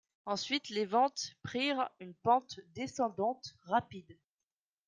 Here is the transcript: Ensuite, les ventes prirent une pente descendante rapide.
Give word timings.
Ensuite, 0.25 0.69
les 0.69 0.85
ventes 0.87 1.35
prirent 1.43 1.91
une 1.99 2.15
pente 2.15 2.59
descendante 2.73 3.53
rapide. 3.65 4.17